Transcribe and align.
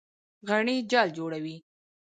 غڼې 0.47 0.75
جال 0.91 1.09
جوړوي. 1.17 1.55